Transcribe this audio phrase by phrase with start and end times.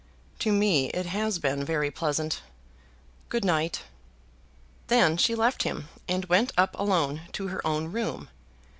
[0.39, 2.41] "To me it has been very pleasant.
[3.29, 3.83] Good night."
[4.87, 8.27] Then she left him, and went up alone to her own room.